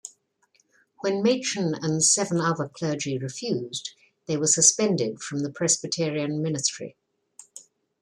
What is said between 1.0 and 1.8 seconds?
When Machen